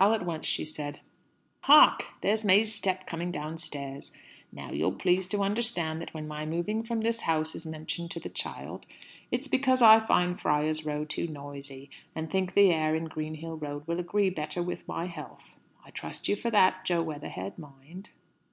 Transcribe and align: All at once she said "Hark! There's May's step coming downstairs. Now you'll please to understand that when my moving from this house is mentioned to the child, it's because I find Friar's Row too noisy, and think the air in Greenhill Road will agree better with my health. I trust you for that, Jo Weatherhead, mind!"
All 0.00 0.12
at 0.14 0.24
once 0.26 0.46
she 0.46 0.64
said 0.64 0.98
"Hark! 1.60 2.06
There's 2.20 2.44
May's 2.44 2.74
step 2.74 3.06
coming 3.06 3.30
downstairs. 3.30 4.10
Now 4.50 4.72
you'll 4.72 4.90
please 4.90 5.28
to 5.28 5.44
understand 5.44 6.00
that 6.02 6.12
when 6.12 6.26
my 6.26 6.44
moving 6.44 6.82
from 6.82 7.02
this 7.02 7.20
house 7.20 7.54
is 7.54 7.64
mentioned 7.64 8.10
to 8.10 8.18
the 8.18 8.28
child, 8.28 8.84
it's 9.30 9.46
because 9.46 9.82
I 9.82 10.00
find 10.00 10.40
Friar's 10.40 10.84
Row 10.84 11.04
too 11.04 11.28
noisy, 11.28 11.88
and 12.16 12.28
think 12.28 12.54
the 12.54 12.72
air 12.72 12.96
in 12.96 13.04
Greenhill 13.04 13.58
Road 13.58 13.86
will 13.86 14.00
agree 14.00 14.28
better 14.28 14.60
with 14.60 14.88
my 14.88 15.04
health. 15.06 15.54
I 15.84 15.90
trust 15.90 16.26
you 16.26 16.34
for 16.34 16.50
that, 16.50 16.84
Jo 16.84 17.00
Weatherhead, 17.04 17.56
mind!" 17.56 18.10